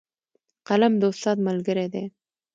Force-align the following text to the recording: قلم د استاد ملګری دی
قلم 0.67 0.93
د 1.01 1.03
استاد 1.11 1.37
ملګری 1.47 1.87
دی 1.93 2.03